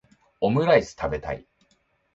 [0.39, 1.45] オムライス食べたい